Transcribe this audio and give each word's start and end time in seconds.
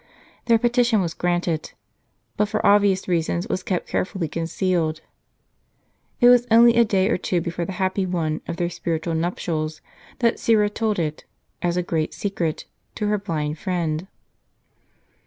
Their 0.45 0.57
petition 0.57 0.99
was 0.99 1.13
granted; 1.13 1.73
but 2.35 2.45
for 2.49 2.65
obvious 2.65 3.07
reasons 3.07 3.45
w'as 3.45 3.61
kept 3.63 3.87
carefully 3.87 4.27
concealed. 4.27 5.01
It 6.19 6.27
was 6.27 6.47
only 6.49 6.75
a 6.75 6.83
day 6.83 7.07
or 7.07 7.17
two 7.17 7.39
before 7.39 7.65
the 7.65 7.73
happy 7.77 8.07
one 8.07 8.41
of 8.47 8.57
their 8.57 8.71
spiritual 8.71 9.13
nup 9.13 9.35
tials, 9.35 9.79
that 10.17 10.39
Syra 10.39 10.71
told 10.71 10.97
it, 10.97 11.25
as 11.61 11.77
a 11.77 11.83
great 11.83 12.15
secret, 12.15 12.65
to 12.95 13.05
her 13.09 13.19
blind 13.19 13.59
friend. 13.59 14.07